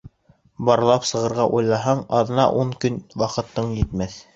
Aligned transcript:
Барлап 0.69 1.05
сығырға 1.11 1.47
уйлаһаң, 1.59 2.03
аҙна-ун 2.23 2.77
көн 2.83 3.01
ваҡытың 3.25 3.75
етмәҫ. 3.87 4.23